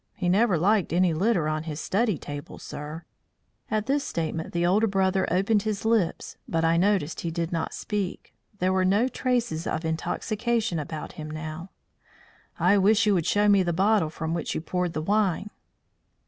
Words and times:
He 0.15 0.29
never 0.29 0.57
liked 0.57 0.91
any 0.93 1.13
litter 1.13 1.47
on 1.47 1.61
his 1.61 1.79
study 1.79 2.17
table, 2.17 2.57
sir." 2.57 3.03
At 3.69 3.85
this 3.85 4.03
statement 4.03 4.51
the 4.51 4.65
older 4.65 4.87
brother 4.87 5.27
opened 5.31 5.61
his 5.61 5.85
lips, 5.85 6.37
but 6.47 6.65
I 6.65 6.75
noticed 6.75 7.21
he 7.21 7.29
did 7.29 7.51
not 7.51 7.71
speak. 7.71 8.33
There 8.57 8.73
were 8.73 8.83
no 8.83 9.07
traces 9.07 9.67
of 9.67 9.85
intoxication 9.85 10.79
about 10.79 11.11
him 11.11 11.29
now. 11.29 11.69
"I 12.59 12.79
wish 12.79 13.05
you 13.05 13.13
would 13.13 13.27
show 13.27 13.47
me 13.47 13.61
the 13.61 13.73
bottle 13.73 14.09
from 14.09 14.33
which 14.33 14.55
you 14.55 14.61
poured 14.61 14.93
the 14.93 15.03
wine." 15.03 15.51